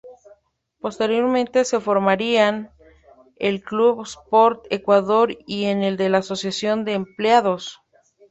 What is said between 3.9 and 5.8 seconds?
Sport Ecuador y